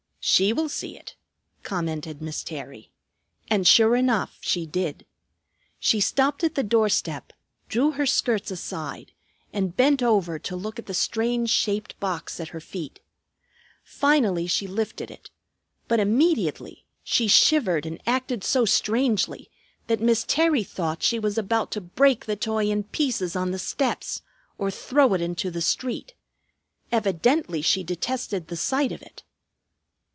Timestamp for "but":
15.87-15.99